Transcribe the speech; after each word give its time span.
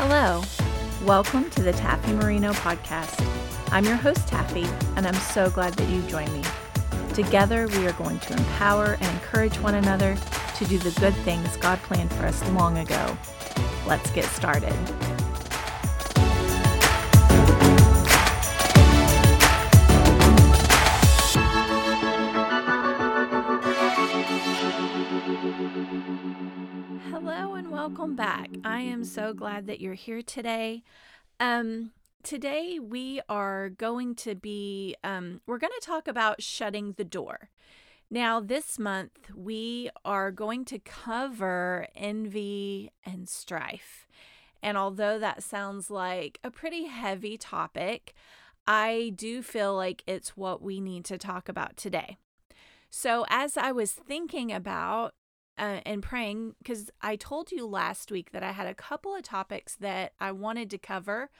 Hello. 0.00 0.44
Welcome 1.04 1.50
to 1.50 1.60
the 1.60 1.72
Taffy 1.72 2.12
Marino 2.12 2.52
podcast. 2.52 3.20
I'm 3.72 3.84
your 3.84 3.96
host, 3.96 4.28
Taffy, 4.28 4.64
and 4.94 5.04
I'm 5.04 5.14
so 5.16 5.50
glad 5.50 5.74
that 5.74 5.88
you 5.88 6.02
joined 6.02 6.32
me. 6.32 6.44
Together, 7.14 7.66
we 7.66 7.84
are 7.84 7.92
going 7.94 8.20
to 8.20 8.32
empower 8.32 8.96
and 9.00 9.04
encourage 9.06 9.56
one 9.58 9.74
another 9.74 10.16
to 10.56 10.64
do 10.66 10.78
the 10.78 10.92
good 11.00 11.14
things 11.24 11.56
God 11.56 11.80
planned 11.80 12.12
for 12.12 12.26
us 12.26 12.48
long 12.50 12.78
ago. 12.78 13.18
Let's 13.88 14.08
get 14.12 14.26
started. 14.26 14.72
Am 28.98 29.04
so 29.04 29.32
glad 29.32 29.68
that 29.68 29.80
you're 29.80 29.94
here 29.94 30.22
today. 30.22 30.82
Um, 31.38 31.92
today 32.24 32.80
we 32.80 33.20
are 33.28 33.68
going 33.68 34.16
to 34.16 34.34
be 34.34 34.96
um, 35.04 35.40
we're 35.46 35.58
going 35.58 35.72
to 35.78 35.86
talk 35.86 36.08
about 36.08 36.42
shutting 36.42 36.94
the 36.96 37.04
door. 37.04 37.48
Now, 38.10 38.40
this 38.40 38.76
month 38.76 39.30
we 39.32 39.88
are 40.04 40.32
going 40.32 40.64
to 40.64 40.80
cover 40.80 41.86
envy 41.94 42.90
and 43.06 43.28
strife. 43.28 44.08
And 44.64 44.76
although 44.76 45.20
that 45.20 45.44
sounds 45.44 45.90
like 45.90 46.40
a 46.42 46.50
pretty 46.50 46.86
heavy 46.86 47.38
topic, 47.38 48.14
I 48.66 49.12
do 49.14 49.42
feel 49.42 49.76
like 49.76 50.02
it's 50.08 50.36
what 50.36 50.60
we 50.60 50.80
need 50.80 51.04
to 51.04 51.18
talk 51.18 51.48
about 51.48 51.76
today. 51.76 52.16
So, 52.90 53.26
as 53.28 53.56
I 53.56 53.70
was 53.70 53.92
thinking 53.92 54.50
about 54.50 55.14
uh, 55.58 55.80
and 55.84 56.02
praying 56.02 56.54
because 56.58 56.90
I 57.00 57.16
told 57.16 57.50
you 57.50 57.66
last 57.66 58.10
week 58.10 58.32
that 58.32 58.42
I 58.42 58.52
had 58.52 58.66
a 58.66 58.74
couple 58.74 59.14
of 59.14 59.22
topics 59.22 59.74
that 59.76 60.12
I 60.20 60.32
wanted 60.32 60.70
to 60.70 60.78
cover. 60.78 61.30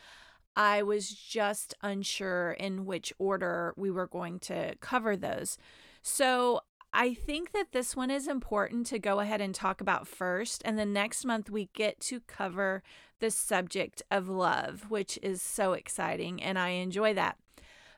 I 0.57 0.83
was 0.83 1.11
just 1.11 1.75
unsure 1.83 2.53
in 2.53 2.85
which 2.85 3.13
order 3.19 3.75
we 3.77 3.91
were 3.91 4.09
going 4.09 4.41
to 4.41 4.75
cover 4.81 5.17
those. 5.17 5.57
So 6.03 6.63
I 6.93 7.15
think 7.15 7.53
that 7.53 7.73
this 7.73 7.95
one 7.95 8.11
is 8.11 8.27
important 8.27 8.87
to 8.89 8.99
go 8.99 9.21
ahead 9.21 9.41
and 9.41 9.55
talk 9.55 9.81
about 9.81 10.09
first. 10.09 10.63
And 10.65 10.79
the 10.79 10.87
next 10.87 11.25
month 11.25 11.51
we 11.51 11.69
get 11.75 12.01
to 12.01 12.21
cover 12.21 12.83
the 13.21 13.31
subject 13.31 14.03
of 14.11 14.29
love, 14.29 14.87
which 14.89 15.19
is 15.23 15.43
so 15.43 15.75
exciting. 15.75 16.43
And 16.43 16.59
I 16.59 16.71
enjoy 16.71 17.15
that. 17.15 17.37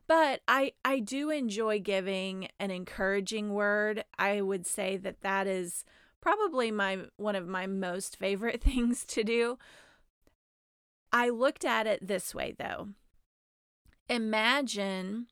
But 0.06 0.40
I, 0.48 0.72
I 0.84 0.98
do 0.98 1.30
enjoy 1.30 1.78
giving 1.78 2.48
an 2.58 2.72
encouraging 2.72 3.54
word. 3.54 4.04
I 4.18 4.40
would 4.40 4.66
say 4.66 4.96
that 4.96 5.20
that 5.20 5.46
is 5.46 5.84
probably 6.20 6.70
my 6.70 6.98
one 7.16 7.36
of 7.36 7.46
my 7.46 7.66
most 7.66 8.16
favorite 8.16 8.62
things 8.62 9.04
to 9.06 9.24
do. 9.24 9.58
I 11.12 11.28
looked 11.28 11.64
at 11.64 11.86
it 11.86 12.06
this 12.06 12.34
way 12.34 12.54
though. 12.58 12.88
Imagine 14.08 15.26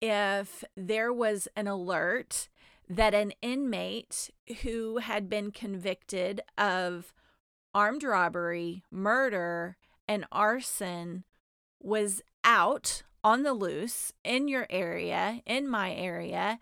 if 0.00 0.64
there 0.76 1.12
was 1.12 1.48
an 1.56 1.66
alert 1.66 2.48
that 2.88 3.14
an 3.14 3.32
inmate 3.40 4.30
who 4.62 4.98
had 4.98 5.28
been 5.28 5.52
convicted 5.52 6.40
of 6.58 7.12
armed 7.72 8.02
robbery, 8.02 8.82
murder, 8.90 9.76
and 10.08 10.26
arson 10.32 11.24
was 11.80 12.20
out 12.42 13.02
on 13.22 13.42
the 13.42 13.52
loose 13.52 14.12
in 14.24 14.48
your 14.48 14.66
area, 14.70 15.40
in 15.46 15.68
my 15.68 15.92
area, 15.92 16.58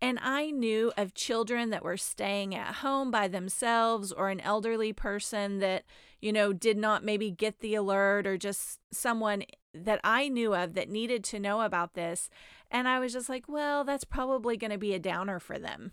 and 0.00 0.18
I 0.22 0.50
knew 0.50 0.92
of 0.96 1.14
children 1.14 1.70
that 1.70 1.82
were 1.82 1.96
staying 1.96 2.54
at 2.54 2.76
home 2.76 3.10
by 3.10 3.28
themselves 3.28 4.12
or 4.12 4.28
an 4.28 4.40
elderly 4.40 4.92
person 4.92 5.58
that, 5.58 5.84
you 6.20 6.32
know, 6.32 6.52
did 6.52 6.76
not 6.76 7.04
maybe 7.04 7.30
get 7.30 7.58
the 7.60 7.74
alert 7.74 8.26
or 8.26 8.36
just 8.36 8.78
someone 8.92 9.42
that 9.74 10.00
I 10.04 10.28
knew 10.28 10.54
of 10.54 10.74
that 10.74 10.88
needed 10.88 11.24
to 11.24 11.40
know 11.40 11.62
about 11.62 11.94
this. 11.94 12.30
And 12.70 12.86
I 12.86 12.98
was 13.00 13.12
just 13.12 13.28
like, 13.28 13.48
well, 13.48 13.84
that's 13.84 14.04
probably 14.04 14.56
going 14.56 14.70
to 14.70 14.78
be 14.78 14.94
a 14.94 14.98
downer 14.98 15.40
for 15.40 15.58
them. 15.58 15.92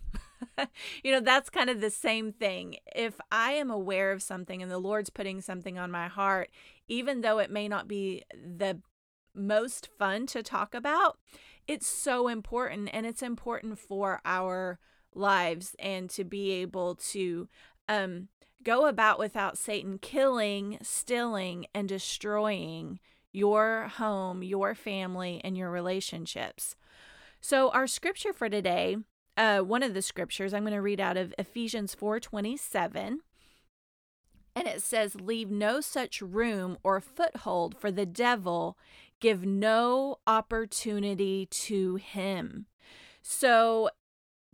you 1.02 1.10
know, 1.10 1.20
that's 1.20 1.50
kind 1.50 1.70
of 1.70 1.80
the 1.80 1.90
same 1.90 2.32
thing. 2.32 2.76
If 2.94 3.20
I 3.32 3.52
am 3.52 3.70
aware 3.70 4.12
of 4.12 4.22
something 4.22 4.62
and 4.62 4.70
the 4.70 4.78
Lord's 4.78 5.10
putting 5.10 5.40
something 5.40 5.78
on 5.78 5.90
my 5.90 6.08
heart, 6.08 6.50
even 6.88 7.22
though 7.22 7.38
it 7.38 7.50
may 7.50 7.66
not 7.66 7.88
be 7.88 8.22
the 8.32 8.80
most 9.36 9.88
fun 9.98 10.26
to 10.26 10.42
talk 10.42 10.74
about, 10.74 11.18
it's 11.66 11.86
so 11.86 12.28
important 12.28 12.90
and 12.92 13.06
it's 13.06 13.22
important 13.22 13.78
for 13.78 14.20
our 14.24 14.78
lives 15.14 15.74
and 15.78 16.08
to 16.10 16.24
be 16.24 16.52
able 16.52 16.94
to 16.94 17.48
um, 17.88 18.28
go 18.62 18.86
about 18.86 19.18
without 19.18 19.58
Satan 19.58 19.98
killing, 19.98 20.78
stealing, 20.82 21.66
and 21.74 21.88
destroying 21.88 23.00
your 23.32 23.88
home, 23.96 24.42
your 24.42 24.74
family, 24.74 25.40
and 25.44 25.56
your 25.56 25.70
relationships. 25.70 26.74
So, 27.40 27.70
our 27.70 27.86
scripture 27.86 28.32
for 28.32 28.48
today, 28.48 28.96
uh, 29.36 29.60
one 29.60 29.82
of 29.82 29.94
the 29.94 30.02
scriptures 30.02 30.54
I'm 30.54 30.62
going 30.62 30.72
to 30.72 30.80
read 30.80 31.00
out 31.00 31.16
of 31.16 31.34
Ephesians 31.38 31.94
4 31.94 32.18
27. 32.18 33.20
And 34.56 34.66
it 34.66 34.80
says, 34.82 35.14
Leave 35.20 35.50
no 35.50 35.82
such 35.82 36.22
room 36.22 36.78
or 36.82 36.98
foothold 37.00 37.76
for 37.78 37.92
the 37.92 38.06
devil 38.06 38.78
give 39.20 39.44
no 39.44 40.16
opportunity 40.26 41.46
to 41.46 41.96
him. 41.96 42.66
So, 43.22 43.90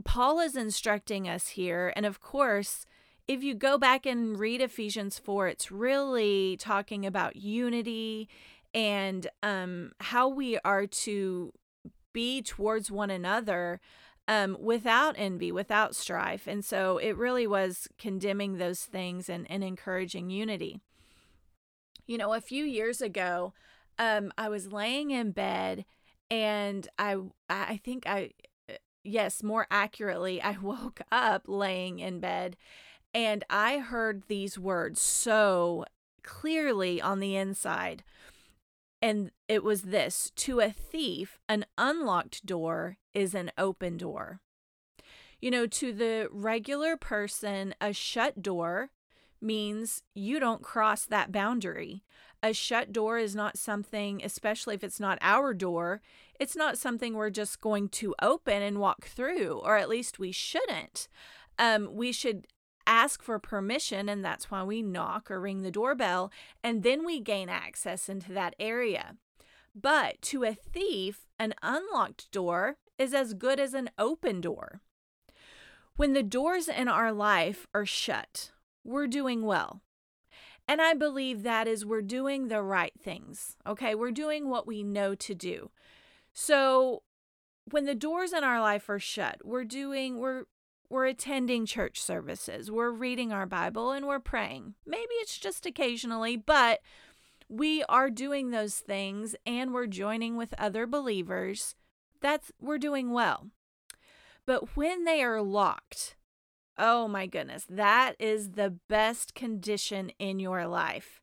Paul 0.04 0.40
is 0.40 0.56
instructing 0.56 1.28
us 1.28 1.48
here. 1.48 1.92
And 1.94 2.04
of 2.04 2.20
course, 2.20 2.86
if 3.28 3.44
you 3.44 3.54
go 3.54 3.78
back 3.78 4.04
and 4.04 4.38
read 4.38 4.60
Ephesians 4.60 5.18
4, 5.18 5.48
it's 5.48 5.70
really 5.70 6.56
talking 6.56 7.06
about 7.06 7.36
unity 7.36 8.28
and 8.74 9.28
um, 9.42 9.92
how 10.00 10.28
we 10.28 10.58
are 10.64 10.86
to 10.86 11.52
be 12.12 12.42
towards 12.42 12.90
one 12.90 13.10
another 13.10 13.80
um, 14.28 14.56
without 14.60 15.14
envy, 15.18 15.52
without 15.52 15.94
strife. 15.94 16.46
And 16.46 16.64
so 16.64 16.98
it 16.98 17.16
really 17.16 17.46
was 17.46 17.88
condemning 17.98 18.58
those 18.58 18.80
things 18.82 19.28
and, 19.28 19.50
and 19.50 19.64
encouraging 19.64 20.30
unity. 20.30 20.80
You 22.06 22.18
know, 22.18 22.32
a 22.32 22.40
few 22.40 22.64
years 22.64 23.00
ago, 23.00 23.52
um 23.98 24.32
I 24.38 24.48
was 24.48 24.72
laying 24.72 25.10
in 25.10 25.32
bed 25.32 25.84
and 26.30 26.88
I 26.98 27.16
I 27.48 27.76
think 27.76 28.06
I 28.06 28.30
uh, 28.70 28.74
yes, 29.04 29.42
more 29.42 29.66
accurately, 29.70 30.40
I 30.40 30.56
woke 30.62 31.00
up 31.10 31.42
laying 31.46 31.98
in 31.98 32.20
bed 32.20 32.56
and 33.14 33.44
I 33.50 33.78
heard 33.78 34.24
these 34.28 34.58
words 34.58 35.00
so 35.00 35.84
clearly 36.22 37.00
on 37.00 37.20
the 37.20 37.36
inside. 37.36 38.04
And 39.02 39.32
it 39.48 39.64
was 39.64 39.82
this 39.82 40.30
to 40.36 40.60
a 40.60 40.70
thief, 40.70 41.38
an 41.48 41.66
unlocked 41.76 42.46
door 42.46 42.98
is 43.12 43.34
an 43.34 43.50
open 43.58 43.96
door. 43.96 44.40
You 45.40 45.50
know, 45.50 45.66
to 45.66 45.92
the 45.92 46.28
regular 46.30 46.96
person, 46.96 47.74
a 47.80 47.92
shut 47.92 48.40
door 48.40 48.90
means 49.40 50.04
you 50.14 50.38
don't 50.38 50.62
cross 50.62 51.04
that 51.04 51.32
boundary 51.32 52.04
a 52.42 52.52
shut 52.52 52.92
door 52.92 53.18
is 53.18 53.36
not 53.36 53.56
something, 53.56 54.20
especially 54.24 54.74
if 54.74 54.82
it's 54.82 54.98
not 54.98 55.18
our 55.20 55.54
door, 55.54 56.02
it's 56.40 56.56
not 56.56 56.76
something 56.76 57.14
we're 57.14 57.30
just 57.30 57.60
going 57.60 57.88
to 57.90 58.14
open 58.20 58.62
and 58.62 58.78
walk 58.78 59.06
through, 59.06 59.60
or 59.62 59.76
at 59.76 59.88
least 59.88 60.18
we 60.18 60.32
shouldn't. 60.32 61.08
Um, 61.58 61.88
we 61.92 62.10
should 62.10 62.48
ask 62.86 63.22
for 63.22 63.38
permission, 63.38 64.08
and 64.08 64.24
that's 64.24 64.50
why 64.50 64.62
we 64.62 64.82
knock 64.82 65.30
or 65.30 65.40
ring 65.40 65.62
the 65.62 65.70
doorbell, 65.70 66.30
and 66.62 66.82
then 66.82 67.04
we 67.04 67.20
gain 67.20 67.48
access 67.48 68.08
into 68.08 68.32
that 68.32 68.54
area. 68.58 69.16
But 69.74 70.20
to 70.22 70.44
a 70.44 70.54
thief, 70.54 71.26
an 71.38 71.54
unlocked 71.62 72.30
door 72.30 72.76
is 72.98 73.14
as 73.14 73.34
good 73.34 73.58
as 73.58 73.74
an 73.74 73.90
open 73.98 74.40
door. 74.40 74.80
When 75.96 76.12
the 76.12 76.22
doors 76.22 76.68
in 76.68 76.88
our 76.88 77.12
life 77.12 77.66
are 77.74 77.86
shut, 77.86 78.50
we're 78.84 79.06
doing 79.06 79.42
well. 79.42 79.82
And 80.68 80.80
I 80.80 80.94
believe 80.94 81.42
that 81.42 81.66
is 81.66 81.84
we're 81.84 82.02
doing 82.02 82.48
the 82.48 82.62
right 82.62 82.92
things. 82.98 83.56
Okay. 83.66 83.94
We're 83.94 84.12
doing 84.12 84.48
what 84.48 84.66
we 84.66 84.82
know 84.82 85.14
to 85.16 85.34
do. 85.34 85.70
So 86.32 87.02
when 87.70 87.84
the 87.84 87.94
doors 87.94 88.32
in 88.32 88.44
our 88.44 88.60
life 88.60 88.88
are 88.88 88.98
shut, 88.98 89.40
we're 89.44 89.64
doing, 89.64 90.18
we're, 90.18 90.44
we're 90.92 91.06
attending 91.06 91.64
church 91.64 91.98
services, 91.98 92.70
we're 92.70 92.90
reading 92.90 93.32
our 93.32 93.46
Bible, 93.46 93.92
and 93.92 94.06
we're 94.06 94.20
praying. 94.20 94.74
Maybe 94.86 95.14
it's 95.14 95.38
just 95.38 95.64
occasionally, 95.64 96.36
but 96.36 96.80
we 97.48 97.82
are 97.84 98.10
doing 98.10 98.50
those 98.50 98.74
things 98.76 99.34
and 99.46 99.72
we're 99.72 99.86
joining 99.86 100.36
with 100.36 100.52
other 100.58 100.86
believers. 100.86 101.74
That's, 102.20 102.52
we're 102.60 102.76
doing 102.76 103.10
well. 103.10 103.48
But 104.44 104.76
when 104.76 105.04
they 105.04 105.22
are 105.22 105.40
locked, 105.40 106.16
Oh 106.78 107.08
my 107.08 107.26
goodness, 107.26 107.66
that 107.68 108.14
is 108.18 108.50
the 108.50 108.78
best 108.88 109.34
condition 109.34 110.10
in 110.18 110.38
your 110.38 110.66
life. 110.66 111.22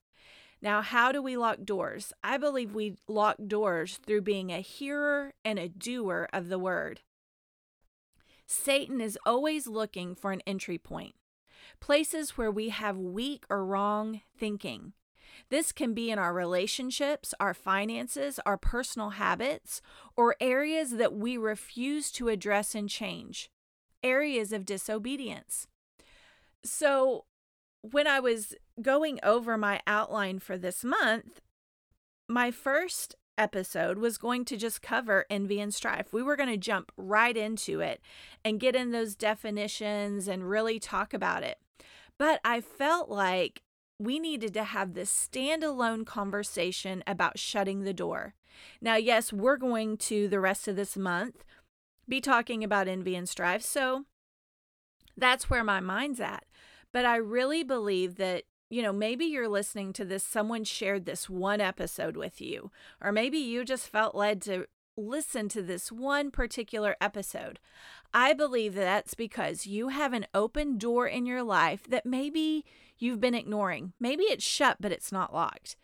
Now, 0.61 0.81
how 0.81 1.11
do 1.11 1.21
we 1.21 1.37
lock 1.37 1.59
doors? 1.63 2.11
I 2.23 2.37
believe 2.37 2.73
we 2.73 2.97
lock 3.07 3.37
doors 3.47 3.99
through 4.05 4.21
being 4.21 4.51
a 4.51 4.61
hearer 4.61 5.33
and 5.45 5.57
a 5.57 5.69
doer 5.69 6.27
of 6.33 6.49
the 6.49 6.59
word. 6.59 7.01
Satan 8.51 8.99
is 8.99 9.17
always 9.27 9.67
looking 9.67 10.15
for 10.15 10.31
an 10.31 10.41
entry 10.47 10.79
point, 10.79 11.13
places 11.79 12.31
where 12.31 12.49
we 12.49 12.69
have 12.69 12.97
weak 12.97 13.45
or 13.47 13.63
wrong 13.63 14.21
thinking. 14.35 14.93
This 15.49 15.71
can 15.71 15.93
be 15.93 16.09
in 16.09 16.17
our 16.17 16.33
relationships, 16.33 17.35
our 17.39 17.53
finances, 17.53 18.39
our 18.47 18.57
personal 18.57 19.11
habits, 19.11 19.83
or 20.17 20.35
areas 20.41 20.97
that 20.97 21.13
we 21.13 21.37
refuse 21.37 22.11
to 22.13 22.29
address 22.29 22.73
and 22.73 22.89
change, 22.89 23.51
areas 24.03 24.51
of 24.51 24.65
disobedience. 24.65 25.67
So, 26.63 27.25
when 27.81 28.07
I 28.07 28.19
was 28.19 28.55
going 28.81 29.19
over 29.21 29.57
my 29.59 29.79
outline 29.85 30.39
for 30.39 30.57
this 30.57 30.83
month, 30.83 31.39
my 32.27 32.49
first 32.49 33.15
episode 33.39 33.97
was 33.97 34.17
going 34.17 34.45
to 34.45 34.57
just 34.57 34.81
cover 34.81 35.25
envy 35.29 35.59
and 35.59 35.73
strife. 35.73 36.13
We 36.13 36.21
were 36.21 36.35
going 36.35 36.49
to 36.49 36.57
jump 36.57 36.91
right 36.97 37.35
into 37.35 37.79
it 37.79 38.01
and 38.45 38.59
get 38.59 38.75
in 38.75 38.91
those 38.91 39.15
definitions 39.15 40.27
and 40.27 40.49
really 40.49 40.79
talk 40.79 41.13
about 41.13 41.43
it. 41.43 41.57
But 42.17 42.41
I 42.43 42.61
felt 42.61 43.09
like 43.09 43.63
we 43.97 44.19
needed 44.19 44.53
to 44.53 44.63
have 44.63 44.93
this 44.93 45.09
standalone 45.31 46.05
conversation 46.05 47.03
about 47.07 47.39
shutting 47.39 47.83
the 47.83 47.93
door. 47.93 48.35
Now, 48.81 48.95
yes, 48.95 49.31
we're 49.33 49.57
going 49.57 49.97
to 49.97 50.27
the 50.27 50.39
rest 50.39 50.67
of 50.67 50.75
this 50.75 50.97
month 50.97 51.43
be 52.07 52.19
talking 52.19 52.63
about 52.63 52.87
envy 52.87 53.15
and 53.15 53.29
strife. 53.29 53.61
So 53.61 54.05
that's 55.15 55.49
where 55.49 55.63
my 55.63 55.79
mind's 55.79 56.19
at. 56.19 56.43
But 56.91 57.05
I 57.05 57.17
really 57.17 57.63
believe 57.63 58.15
that, 58.15 58.43
you 58.69 58.81
know, 58.81 58.93
maybe 58.93 59.25
you're 59.25 59.47
listening 59.47 59.93
to 59.93 60.05
this, 60.05 60.23
someone 60.23 60.63
shared 60.63 61.05
this 61.05 61.29
one 61.29 61.59
episode 61.59 62.15
with 62.15 62.39
you, 62.39 62.71
or 63.01 63.11
maybe 63.11 63.37
you 63.37 63.65
just 63.65 63.87
felt 63.87 64.15
led 64.15 64.41
to 64.43 64.67
listen 64.95 65.49
to 65.49 65.61
this 65.61 65.91
one 65.91 66.29
particular 66.29 66.95
episode. 67.01 67.59
I 68.13 68.33
believe 68.33 68.75
that 68.75 68.83
that's 68.83 69.13
because 69.13 69.65
you 69.65 69.89
have 69.89 70.13
an 70.13 70.27
open 70.33 70.77
door 70.77 71.07
in 71.07 71.25
your 71.25 71.43
life 71.43 71.83
that 71.89 72.05
maybe 72.05 72.65
you've 72.97 73.21
been 73.21 73.35
ignoring. 73.35 73.93
Maybe 73.99 74.23
it's 74.23 74.43
shut, 74.43 74.77
but 74.79 74.91
it's 74.91 75.11
not 75.11 75.33
locked. 75.33 75.75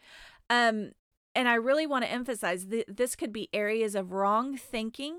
Um, 0.49 0.91
and 1.33 1.47
I 1.47 1.55
really 1.55 1.87
want 1.87 2.05
to 2.05 2.11
emphasize 2.11 2.67
that 2.67 2.97
this 2.97 3.15
could 3.15 3.33
be 3.33 3.49
areas 3.53 3.95
of 3.95 4.11
wrong 4.11 4.57
thinking, 4.57 5.17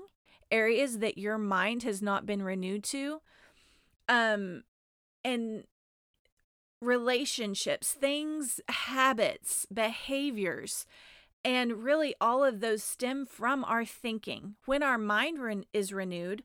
areas 0.51 0.99
that 0.99 1.17
your 1.17 1.37
mind 1.37 1.83
has 1.83 2.01
not 2.01 2.25
been 2.25 2.43
renewed 2.43 2.83
to. 2.85 3.21
Um, 4.07 4.63
and 5.23 5.63
relationships, 6.81 7.91
things, 7.91 8.59
habits, 8.69 9.65
behaviors, 9.73 10.85
and 11.43 11.83
really 11.83 12.13
all 12.19 12.43
of 12.43 12.59
those 12.59 12.83
stem 12.83 13.25
from 13.25 13.63
our 13.63 13.85
thinking. 13.85 14.55
When 14.65 14.83
our 14.83 14.97
mind 14.97 15.39
re- 15.39 15.67
is 15.73 15.93
renewed, 15.93 16.43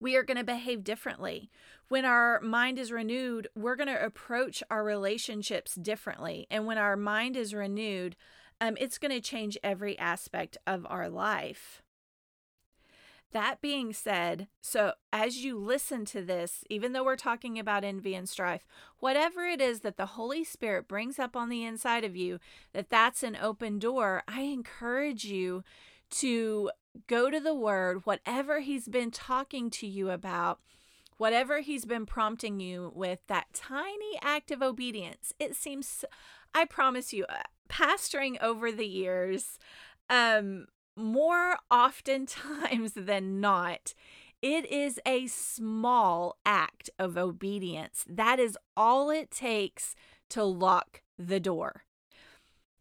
we 0.00 0.16
are 0.16 0.22
going 0.22 0.36
to 0.36 0.44
behave 0.44 0.84
differently. 0.84 1.50
When 1.88 2.04
our 2.04 2.40
mind 2.40 2.78
is 2.78 2.90
renewed, 2.90 3.48
we're 3.54 3.76
going 3.76 3.88
to 3.88 4.04
approach 4.04 4.62
our 4.70 4.82
relationships 4.82 5.74
differently. 5.74 6.46
And 6.50 6.66
when 6.66 6.78
our 6.78 6.96
mind 6.96 7.36
is 7.36 7.54
renewed, 7.54 8.16
um, 8.60 8.76
it's 8.80 8.98
going 8.98 9.12
to 9.12 9.20
change 9.20 9.58
every 9.62 9.98
aspect 9.98 10.58
of 10.66 10.86
our 10.88 11.08
life. 11.08 11.82
That 13.32 13.62
being 13.62 13.94
said, 13.94 14.48
so 14.60 14.92
as 15.10 15.38
you 15.38 15.58
listen 15.58 16.04
to 16.06 16.22
this, 16.22 16.64
even 16.68 16.92
though 16.92 17.04
we're 17.04 17.16
talking 17.16 17.58
about 17.58 17.82
envy 17.82 18.14
and 18.14 18.28
strife, 18.28 18.66
whatever 18.98 19.46
it 19.46 19.60
is 19.60 19.80
that 19.80 19.96
the 19.96 20.06
Holy 20.06 20.44
Spirit 20.44 20.86
brings 20.86 21.18
up 21.18 21.34
on 21.34 21.48
the 21.48 21.64
inside 21.64 22.04
of 22.04 22.14
you, 22.14 22.38
that 22.74 22.90
that's 22.90 23.22
an 23.22 23.38
open 23.40 23.78
door, 23.78 24.22
I 24.28 24.42
encourage 24.42 25.24
you 25.24 25.64
to 26.10 26.70
go 27.06 27.30
to 27.30 27.40
the 27.40 27.54
word, 27.54 28.04
whatever 28.04 28.60
he's 28.60 28.86
been 28.86 29.10
talking 29.10 29.70
to 29.70 29.86
you 29.86 30.10
about, 30.10 30.60
whatever 31.16 31.60
he's 31.60 31.86
been 31.86 32.04
prompting 32.04 32.60
you 32.60 32.92
with, 32.94 33.20
that 33.28 33.46
tiny 33.54 34.18
act 34.20 34.50
of 34.50 34.60
obedience. 34.60 35.32
It 35.38 35.56
seems, 35.56 36.04
I 36.54 36.66
promise 36.66 37.14
you, 37.14 37.24
uh, 37.30 37.44
pastoring 37.70 38.36
over 38.42 38.70
the 38.70 38.86
years, 38.86 39.58
um, 40.10 40.66
more 40.96 41.56
oftentimes 41.70 42.92
than 42.96 43.40
not, 43.40 43.94
it 44.40 44.66
is 44.70 45.00
a 45.06 45.28
small 45.28 46.36
act 46.44 46.90
of 46.98 47.16
obedience. 47.16 48.04
That 48.08 48.40
is 48.40 48.58
all 48.76 49.10
it 49.10 49.30
takes 49.30 49.94
to 50.30 50.42
lock 50.42 51.02
the 51.18 51.38
door. 51.38 51.84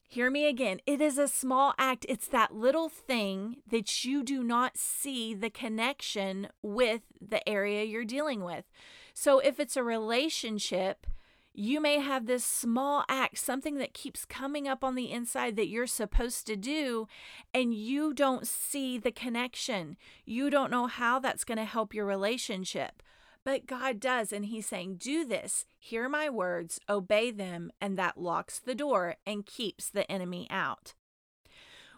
Hear 0.07 0.29
me 0.29 0.45
again. 0.47 0.81
It 0.85 0.99
is 0.99 1.17
a 1.17 1.27
small 1.27 1.73
act. 1.77 2.05
It's 2.09 2.27
that 2.27 2.53
little 2.53 2.89
thing 2.89 3.57
that 3.69 4.03
you 4.03 4.23
do 4.23 4.43
not 4.43 4.75
see 4.75 5.33
the 5.33 5.49
connection 5.49 6.49
with 6.61 7.03
the 7.21 7.47
area 7.47 7.85
you're 7.85 8.03
dealing 8.03 8.43
with. 8.43 8.65
So 9.13 9.39
if 9.39 9.57
it's 9.57 9.77
a 9.77 9.83
relationship, 9.83 11.07
you 11.53 11.81
may 11.81 11.99
have 11.99 12.25
this 12.25 12.45
small 12.45 13.03
act, 13.09 13.37
something 13.37 13.77
that 13.77 13.93
keeps 13.93 14.25
coming 14.25 14.67
up 14.67 14.83
on 14.83 14.95
the 14.95 15.11
inside 15.11 15.55
that 15.57 15.67
you're 15.67 15.87
supposed 15.87 16.47
to 16.47 16.55
do, 16.55 17.07
and 17.53 17.73
you 17.73 18.13
don't 18.13 18.47
see 18.47 18.97
the 18.97 19.11
connection. 19.11 19.97
You 20.25 20.49
don't 20.49 20.71
know 20.71 20.87
how 20.87 21.19
that's 21.19 21.43
going 21.43 21.57
to 21.57 21.65
help 21.65 21.93
your 21.93 22.05
relationship. 22.05 23.03
But 23.43 23.65
God 23.65 23.99
does, 23.99 24.31
and 24.31 24.45
He's 24.45 24.67
saying, 24.67 24.97
Do 24.97 25.25
this, 25.25 25.65
hear 25.77 26.07
my 26.07 26.29
words, 26.29 26.79
obey 26.87 27.31
them, 27.31 27.71
and 27.81 27.97
that 27.97 28.17
locks 28.17 28.59
the 28.59 28.75
door 28.75 29.15
and 29.25 29.45
keeps 29.45 29.89
the 29.89 30.09
enemy 30.11 30.47
out. 30.49 30.93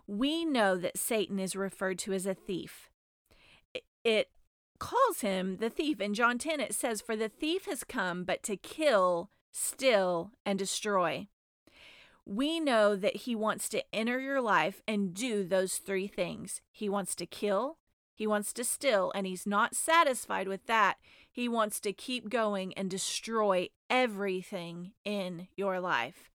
We 0.07 0.45
know 0.45 0.77
that 0.77 0.97
Satan 0.97 1.39
is 1.39 1.55
referred 1.55 1.99
to 1.99 2.13
as 2.13 2.25
a 2.25 2.33
thief. 2.33 2.89
It 4.03 4.29
calls 4.79 5.21
him 5.21 5.57
the 5.57 5.69
thief. 5.69 6.01
In 6.01 6.13
John 6.13 6.37
10, 6.37 6.59
it 6.59 6.73
says, 6.73 7.01
For 7.01 7.15
the 7.15 7.29
thief 7.29 7.65
has 7.65 7.83
come 7.83 8.23
but 8.23 8.43
to 8.43 8.57
kill, 8.57 9.29
steal, 9.53 10.31
and 10.45 10.59
destroy. 10.59 11.27
We 12.25 12.59
know 12.59 12.95
that 12.95 13.17
he 13.17 13.35
wants 13.35 13.69
to 13.69 13.83
enter 13.93 14.19
your 14.19 14.41
life 14.41 14.81
and 14.87 15.13
do 15.13 15.43
those 15.43 15.77
three 15.77 16.07
things. 16.07 16.61
He 16.71 16.89
wants 16.89 17.15
to 17.15 17.25
kill, 17.25 17.77
he 18.15 18.27
wants 18.27 18.53
to 18.53 18.63
steal, 18.63 19.11
and 19.15 19.25
he's 19.25 19.47
not 19.47 19.75
satisfied 19.75 20.47
with 20.47 20.65
that. 20.67 20.97
He 21.31 21.47
wants 21.47 21.79
to 21.81 21.93
keep 21.93 22.29
going 22.29 22.73
and 22.75 22.89
destroy 22.89 23.69
everything 23.89 24.91
in 25.03 25.47
your 25.55 25.79
life. 25.79 26.29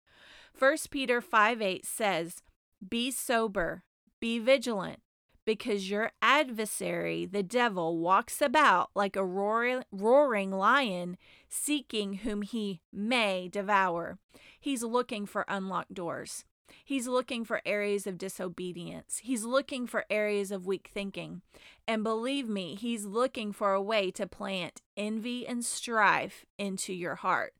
1 0.58 0.76
Peter 0.90 1.20
5 1.20 1.60
8 1.60 1.84
says, 1.84 2.42
Be 2.86 3.10
sober, 3.10 3.84
be 4.20 4.38
vigilant, 4.38 5.00
because 5.46 5.88
your 5.88 6.10
adversary, 6.20 7.24
the 7.24 7.42
devil, 7.42 7.96
walks 7.96 8.42
about 8.42 8.90
like 8.94 9.16
a 9.16 9.24
roaring, 9.24 10.50
lion, 10.50 11.16
seeking 11.48 12.14
whom 12.14 12.42
he 12.42 12.82
may 12.92 13.48
devour. 13.48 14.18
He's 14.60 14.82
looking 14.82 15.24
for 15.24 15.46
unlocked 15.48 15.94
doors. 15.94 16.44
He's 16.84 17.06
looking 17.06 17.44
for 17.44 17.62
areas 17.64 18.06
of 18.06 18.18
disobedience. 18.18 19.20
He's 19.22 19.44
looking 19.44 19.86
for 19.86 20.04
areas 20.10 20.50
of 20.50 20.66
weak 20.66 20.90
thinking. 20.92 21.42
And 21.86 22.02
believe 22.02 22.48
me, 22.48 22.74
he's 22.74 23.04
looking 23.04 23.52
for 23.52 23.72
a 23.72 23.82
way 23.82 24.10
to 24.12 24.26
plant 24.26 24.82
envy 24.96 25.46
and 25.46 25.64
strife 25.64 26.44
into 26.58 26.92
your 26.92 27.14
heart. 27.14 27.54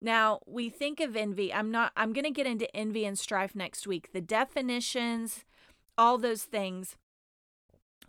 Now, 0.00 0.40
we 0.46 0.68
think 0.68 1.00
of 1.00 1.16
envy. 1.16 1.52
I'm 1.52 1.70
not 1.70 1.92
I'm 1.96 2.12
going 2.12 2.24
to 2.24 2.30
get 2.30 2.46
into 2.46 2.74
envy 2.76 3.04
and 3.04 3.18
strife 3.18 3.56
next 3.56 3.86
week. 3.86 4.10
The 4.12 4.20
definitions, 4.20 5.44
all 5.98 6.18
those 6.18 6.44
things. 6.44 6.96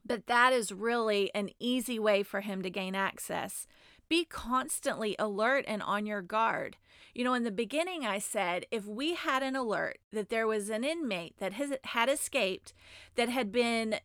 But 0.07 0.27
that 0.27 0.53
is 0.53 0.71
really 0.71 1.29
an 1.35 1.49
easy 1.59 1.99
way 1.99 2.23
for 2.23 2.39
him 2.41 2.61
to 2.61 2.69
gain 2.69 2.95
access. 2.95 3.67
Be 4.07 4.23
constantly 4.23 5.17
alert 5.19 5.65
and 5.67 5.83
on 5.83 6.05
your 6.05 6.21
guard. 6.21 6.77
You 7.13 7.25
know, 7.25 7.33
in 7.33 7.43
the 7.43 7.51
beginning, 7.51 8.05
I 8.05 8.19
said 8.19 8.65
if 8.71 8.85
we 8.85 9.15
had 9.15 9.43
an 9.43 9.55
alert 9.55 9.97
that 10.13 10.29
there 10.29 10.47
was 10.47 10.69
an 10.69 10.83
inmate 10.85 11.37
that 11.39 11.53
has, 11.53 11.73
had 11.83 12.07
escaped, 12.07 12.73
that 13.15 13.27
had 13.27 13.51
been, 13.51 13.95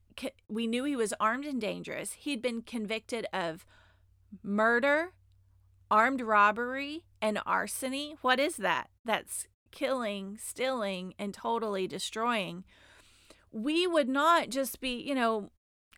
we 0.48 0.66
knew 0.66 0.84
he 0.84 0.96
was 0.96 1.14
armed 1.20 1.44
and 1.44 1.60
dangerous, 1.60 2.14
he'd 2.14 2.42
been 2.42 2.62
convicted 2.62 3.26
of 3.32 3.64
murder, 4.42 5.12
armed 5.90 6.22
robbery, 6.22 7.04
and 7.20 7.38
arson. 7.46 8.14
What 8.22 8.40
is 8.40 8.56
that? 8.56 8.88
That's 9.04 9.46
killing, 9.70 10.38
stealing, 10.40 11.14
and 11.18 11.32
totally 11.32 11.86
destroying. 11.86 12.64
We 13.52 13.86
would 13.86 14.08
not 14.08 14.48
just 14.48 14.80
be, 14.80 15.00
you 15.00 15.14
know, 15.14 15.50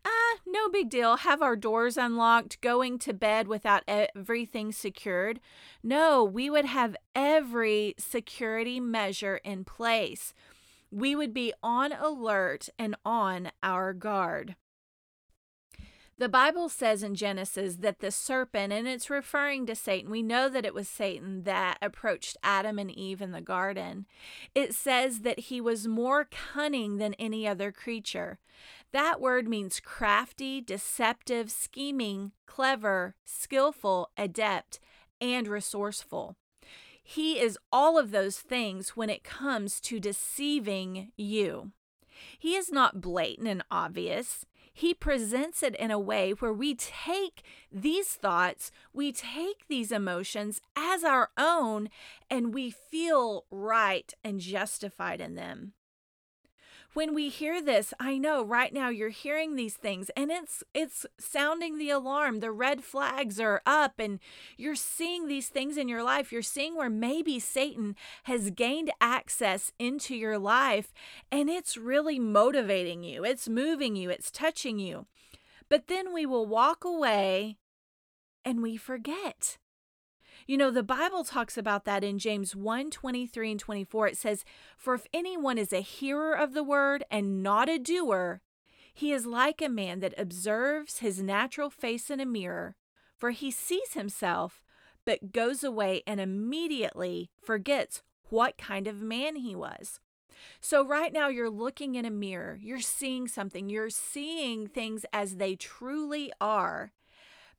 ah, 0.04 0.38
no 0.46 0.68
big 0.68 0.90
deal, 0.90 1.16
have 1.18 1.42
our 1.42 1.56
doors 1.56 1.96
unlocked, 1.96 2.60
going 2.60 2.98
to 3.00 3.12
bed 3.12 3.48
without 3.48 3.82
everything 3.88 4.72
secured. 4.72 5.40
No, 5.82 6.22
we 6.24 6.50
would 6.50 6.66
have 6.66 6.96
every 7.14 7.94
security 7.98 8.80
measure 8.80 9.36
in 9.44 9.64
place. 9.64 10.34
We 10.90 11.16
would 11.16 11.34
be 11.34 11.52
on 11.62 11.92
alert 11.92 12.68
and 12.78 12.94
on 13.04 13.50
our 13.62 13.92
guard. 13.92 14.56
The 16.16 16.28
Bible 16.28 16.68
says 16.68 17.02
in 17.02 17.16
Genesis 17.16 17.76
that 17.76 17.98
the 17.98 18.12
serpent, 18.12 18.72
and 18.72 18.86
it's 18.86 19.10
referring 19.10 19.66
to 19.66 19.74
Satan, 19.74 20.10
we 20.10 20.22
know 20.22 20.48
that 20.48 20.64
it 20.64 20.72
was 20.72 20.88
Satan 20.88 21.42
that 21.42 21.76
approached 21.82 22.36
Adam 22.42 22.78
and 22.78 22.90
Eve 22.90 23.20
in 23.20 23.32
the 23.32 23.40
garden. 23.40 24.06
It 24.54 24.74
says 24.74 25.20
that 25.20 25.40
he 25.40 25.60
was 25.60 25.88
more 25.88 26.28
cunning 26.30 26.98
than 26.98 27.14
any 27.14 27.48
other 27.48 27.72
creature. 27.72 28.38
That 28.92 29.20
word 29.20 29.48
means 29.48 29.80
crafty, 29.80 30.60
deceptive, 30.60 31.50
scheming, 31.50 32.30
clever, 32.46 33.16
skillful, 33.24 34.10
adept, 34.16 34.78
and 35.20 35.48
resourceful. 35.48 36.36
He 37.02 37.40
is 37.40 37.58
all 37.72 37.98
of 37.98 38.12
those 38.12 38.38
things 38.38 38.90
when 38.90 39.10
it 39.10 39.24
comes 39.24 39.80
to 39.80 39.98
deceiving 39.98 41.10
you. 41.16 41.72
He 42.38 42.54
is 42.54 42.70
not 42.70 43.00
blatant 43.00 43.48
and 43.48 43.64
obvious. 43.70 44.46
He 44.72 44.92
presents 44.92 45.62
it 45.62 45.76
in 45.76 45.90
a 45.90 45.98
way 45.98 46.32
where 46.32 46.52
we 46.52 46.74
take 46.74 47.42
these 47.70 48.08
thoughts, 48.08 48.72
we 48.92 49.12
take 49.12 49.68
these 49.68 49.92
emotions 49.92 50.60
as 50.76 51.04
our 51.04 51.30
own, 51.38 51.90
and 52.28 52.52
we 52.52 52.70
feel 52.70 53.44
right 53.50 54.12
and 54.24 54.40
justified 54.40 55.20
in 55.20 55.36
them 55.36 55.74
when 56.94 57.14
we 57.14 57.28
hear 57.28 57.60
this 57.60 57.92
i 58.00 58.16
know 58.16 58.44
right 58.44 58.72
now 58.72 58.88
you're 58.88 59.08
hearing 59.10 59.54
these 59.56 59.74
things 59.74 60.10
and 60.16 60.30
it's 60.30 60.64
it's 60.72 61.06
sounding 61.18 61.78
the 61.78 61.90
alarm. 61.90 62.40
The 62.40 62.52
red 62.52 62.84
flags 62.84 63.40
are 63.40 63.62
up 63.66 63.94
and 63.98 64.18
you're 64.56 64.74
seeing 64.74 65.26
these 65.26 65.48
things 65.48 65.76
in 65.76 65.88
your 65.88 66.02
life. 66.02 66.32
You're 66.32 66.42
seeing 66.42 66.76
where 66.76 66.90
maybe 66.90 67.38
satan 67.38 67.96
has 68.24 68.50
gained 68.50 68.90
access 69.00 69.72
into 69.78 70.14
your 70.14 70.38
life 70.38 70.92
and 71.30 71.48
it's 71.48 71.76
really 71.76 72.18
motivating 72.18 73.02
you. 73.02 73.24
It's 73.24 73.48
moving 73.48 73.96
you. 73.96 74.10
It's 74.10 74.30
touching 74.30 74.78
you. 74.78 75.06
But 75.68 75.88
then 75.88 76.12
we 76.12 76.26
will 76.26 76.46
walk 76.46 76.84
away 76.84 77.58
and 78.44 78.62
we 78.62 78.76
forget 78.76 79.58
you 80.46 80.56
know, 80.56 80.70
the 80.70 80.82
Bible 80.82 81.24
talks 81.24 81.56
about 81.56 81.84
that 81.84 82.04
in 82.04 82.18
James 82.18 82.54
1 82.54 82.90
23 82.90 83.50
and 83.52 83.60
24. 83.60 84.08
It 84.08 84.16
says, 84.16 84.44
For 84.76 84.94
if 84.94 85.06
anyone 85.12 85.58
is 85.58 85.72
a 85.72 85.80
hearer 85.80 86.34
of 86.34 86.52
the 86.52 86.64
word 86.64 87.04
and 87.10 87.42
not 87.42 87.68
a 87.68 87.78
doer, 87.78 88.40
he 88.92 89.12
is 89.12 89.26
like 89.26 89.60
a 89.60 89.68
man 89.68 90.00
that 90.00 90.14
observes 90.16 90.98
his 90.98 91.20
natural 91.20 91.70
face 91.70 92.10
in 92.10 92.20
a 92.20 92.26
mirror, 92.26 92.76
for 93.16 93.30
he 93.30 93.50
sees 93.50 93.94
himself, 93.94 94.62
but 95.04 95.32
goes 95.32 95.64
away 95.64 96.02
and 96.06 96.20
immediately 96.20 97.30
forgets 97.42 98.02
what 98.28 98.56
kind 98.56 98.86
of 98.86 99.02
man 99.02 99.36
he 99.36 99.54
was. 99.54 100.00
So, 100.60 100.84
right 100.84 101.12
now, 101.12 101.28
you're 101.28 101.50
looking 101.50 101.94
in 101.94 102.04
a 102.04 102.10
mirror, 102.10 102.58
you're 102.60 102.80
seeing 102.80 103.28
something, 103.28 103.68
you're 103.68 103.90
seeing 103.90 104.66
things 104.66 105.06
as 105.12 105.36
they 105.36 105.56
truly 105.56 106.32
are. 106.40 106.92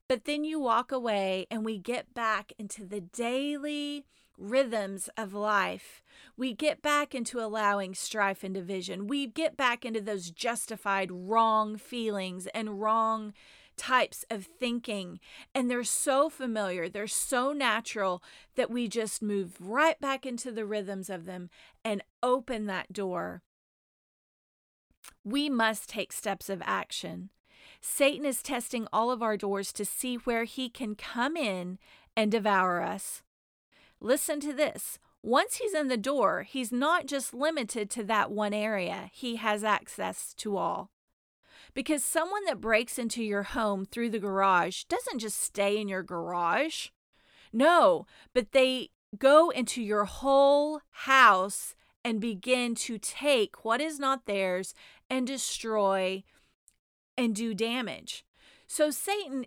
But 0.08 0.24
then 0.24 0.44
you 0.44 0.60
walk 0.60 0.92
away 0.92 1.46
and 1.50 1.64
we 1.64 1.78
get 1.78 2.14
back 2.14 2.52
into 2.58 2.84
the 2.84 3.00
daily 3.00 4.06
rhythms 4.38 5.08
of 5.16 5.34
life. 5.34 6.02
We 6.36 6.52
get 6.52 6.82
back 6.82 7.14
into 7.14 7.40
allowing 7.40 7.94
strife 7.94 8.44
and 8.44 8.54
division. 8.54 9.06
We 9.06 9.26
get 9.26 9.56
back 9.56 9.84
into 9.84 10.00
those 10.00 10.30
justified 10.30 11.10
wrong 11.10 11.76
feelings 11.76 12.46
and 12.48 12.80
wrong 12.80 13.32
types 13.76 14.24
of 14.30 14.44
thinking. 14.44 15.20
And 15.54 15.70
they're 15.70 15.84
so 15.84 16.28
familiar, 16.28 16.88
they're 16.88 17.06
so 17.06 17.52
natural 17.52 18.22
that 18.54 18.70
we 18.70 18.88
just 18.88 19.22
move 19.22 19.56
right 19.60 20.00
back 20.00 20.24
into 20.24 20.50
the 20.50 20.64
rhythms 20.66 21.10
of 21.10 21.24
them 21.24 21.50
and 21.84 22.02
open 22.22 22.66
that 22.66 22.92
door. 22.92 23.42
We 25.24 25.48
must 25.48 25.88
take 25.88 26.12
steps 26.12 26.48
of 26.48 26.62
action. 26.64 27.30
Satan 27.88 28.26
is 28.26 28.42
testing 28.42 28.88
all 28.92 29.10
of 29.10 29.22
our 29.22 29.36
doors 29.36 29.72
to 29.72 29.84
see 29.84 30.16
where 30.16 30.44
he 30.44 30.68
can 30.68 30.96
come 30.96 31.36
in 31.36 31.78
and 32.16 32.30
devour 32.30 32.82
us. 32.82 33.22
Listen 34.00 34.40
to 34.40 34.52
this. 34.52 34.98
Once 35.22 35.56
he's 35.56 35.72
in 35.72 35.88
the 35.88 35.96
door, 35.96 36.42
he's 36.42 36.72
not 36.72 37.06
just 37.06 37.32
limited 37.32 37.88
to 37.88 38.02
that 38.04 38.30
one 38.30 38.52
area, 38.52 39.08
he 39.12 39.36
has 39.36 39.64
access 39.64 40.34
to 40.34 40.56
all. 40.56 40.90
Because 41.74 42.04
someone 42.04 42.44
that 42.46 42.60
breaks 42.60 42.98
into 42.98 43.22
your 43.22 43.44
home 43.44 43.86
through 43.86 44.10
the 44.10 44.18
garage 44.18 44.82
doesn't 44.84 45.20
just 45.20 45.40
stay 45.40 45.80
in 45.80 45.88
your 45.88 46.02
garage. 46.02 46.88
No, 47.52 48.04
but 48.34 48.52
they 48.52 48.90
go 49.16 49.50
into 49.50 49.80
your 49.80 50.04
whole 50.04 50.80
house 50.90 51.76
and 52.04 52.20
begin 52.20 52.74
to 52.74 52.98
take 52.98 53.64
what 53.64 53.80
is 53.80 53.98
not 53.98 54.26
theirs 54.26 54.74
and 55.08 55.26
destroy 55.26 56.24
and 57.16 57.34
do 57.34 57.54
damage. 57.54 58.24
So 58.66 58.90
Satan, 58.90 59.46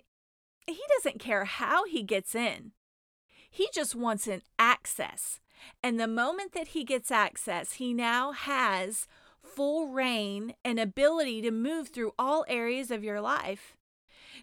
he 0.67 0.81
doesn't 0.97 1.19
care 1.19 1.45
how 1.45 1.85
he 1.85 2.03
gets 2.03 2.35
in. 2.35 2.71
He 3.49 3.67
just 3.73 3.95
wants 3.95 4.27
an 4.27 4.41
access. 4.57 5.39
And 5.83 5.99
the 5.99 6.07
moment 6.07 6.53
that 6.53 6.69
he 6.69 6.83
gets 6.83 7.11
access, 7.11 7.73
he 7.73 7.93
now 7.93 8.31
has 8.31 9.07
full 9.41 9.87
reign 9.87 10.53
and 10.63 10.79
ability 10.79 11.41
to 11.41 11.51
move 11.51 11.89
through 11.89 12.13
all 12.17 12.45
areas 12.47 12.91
of 12.91 13.03
your 13.03 13.19
life. 13.19 13.75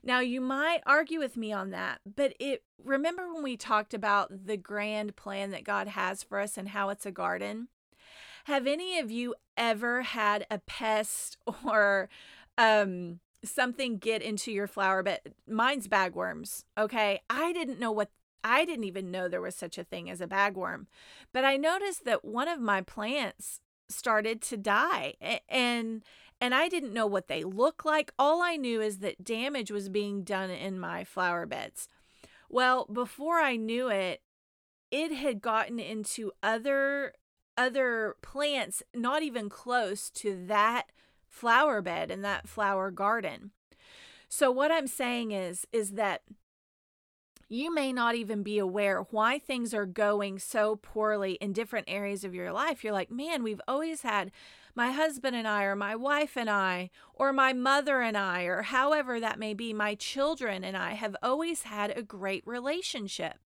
Now 0.02 0.21
you 0.21 0.40
might 0.40 0.83
argue 0.85 1.18
with 1.18 1.37
me 1.37 1.52
on 1.52 1.71
that, 1.71 2.00
but 2.04 2.35
it 2.38 2.62
remember 2.83 3.33
when 3.33 3.42
we 3.42 3.56
talked 3.56 3.95
about 3.95 4.47
the 4.47 4.56
grand 4.56 5.16
plan 5.16 5.50
that 5.50 5.64
God 5.64 5.88
has 5.88 6.23
for 6.23 6.38
us 6.38 6.59
and 6.59 6.68
how 6.68 6.90
it's 6.90 7.06
a 7.06 7.11
garden? 7.11 7.68
Have 8.45 8.66
any 8.66 8.99
of 8.99 9.11
you 9.11 9.35
ever 9.56 10.02
had 10.02 10.47
a 10.50 10.59
pest 10.59 11.38
or 11.64 12.09
um 12.59 13.21
something 13.45 13.99
get 13.99 14.23
into 14.23 14.51
your 14.51 14.67
flower 14.67 15.03
bed 15.03 15.21
mine's 15.47 15.89
bagworms 15.89 16.65
okay? 16.77 17.21
I 17.31 17.53
didn't 17.53 17.79
know 17.79 17.93
what 17.93 18.11
i 18.45 18.65
didn't 18.65 18.85
even 18.85 19.11
know 19.11 19.29
there 19.29 19.41
was 19.41 19.57
such 19.57 19.77
a 19.79 19.85
thing 19.85 20.09
as 20.09 20.21
a 20.21 20.27
bagworm 20.27 20.87
but 21.33 21.45
i 21.45 21.57
noticed 21.57 22.05
that 22.05 22.25
one 22.25 22.49
of 22.49 22.61
my 22.61 22.81
plants 22.81 23.61
started 23.89 24.41
to 24.43 24.57
die 24.57 25.15
and 25.49 26.05
and 26.41 26.55
i 26.55 26.69
didn't 26.69 26.93
know 26.93 27.07
what 27.07 27.29
they 27.29 27.45
look 27.45 27.85
like. 27.85 28.13
All 28.19 28.43
i 28.43 28.57
knew 28.57 28.81
is 28.81 28.99
that 28.99 29.25
damage 29.25 29.71
was 29.71 29.89
being 29.89 30.23
done 30.23 30.51
in 30.51 30.79
my 30.79 31.05
flower 31.05 31.47
beds. 31.47 31.89
Well 32.49 32.87
before 32.93 33.41
i 33.41 33.57
knew 33.57 33.89
it 33.89 34.23
it 34.91 35.13
had 35.13 35.41
gotten 35.41 35.79
into 35.79 36.33
other 36.43 37.15
other 37.57 38.17
plants 38.23 38.83
not 38.95 39.23
even 39.23 39.49
close 39.49 40.11
to 40.11 40.45
that 40.47 40.93
flower 41.37 41.83
bed 41.83 42.11
in 42.11 42.23
that 42.23 42.49
flower 42.49 42.90
garden. 42.90 43.50
So 44.28 44.50
what 44.50 44.73
I'm 44.73 44.87
saying 44.87 45.33
is 45.33 45.66
is 45.71 45.93
that 45.93 46.23
you 47.49 47.73
may 47.73 47.93
not 47.93 48.14
even 48.14 48.43
be 48.43 48.59
aware 48.59 49.02
why 49.11 49.38
things 49.38 49.73
are 49.73 49.87
going 49.87 50.38
so 50.38 50.76
poorly 50.76 51.35
in 51.35 51.52
different 51.52 51.88
areas 51.88 52.25
of 52.25 52.35
your 52.35 52.52
life. 52.52 52.83
You're 52.83 52.93
like, 52.95 53.11
"Man, 53.11 53.43
we've 53.43 53.61
always 53.69 54.00
had 54.00 54.33
my 54.75 54.90
husband 54.90 55.37
and 55.37 55.47
I 55.47 55.62
or 55.64 55.76
my 55.76 55.95
wife 55.95 56.37
and 56.37 56.50
I 56.50 56.90
or 57.14 57.33
my 57.33 57.52
mother 57.52 58.00
and 58.00 58.16
I 58.16 58.45
or 58.45 58.62
however 58.62 59.21
that 59.21 59.38
may 59.38 59.55
be, 59.55 59.73
my 59.73 59.95
children 59.95 60.64
and 60.64 60.76
I 60.76 60.95
have 60.95 61.14
always 61.23 61.64
had 61.64 61.97
a 61.97 62.02
great 62.02 62.45
relationship." 62.47 63.38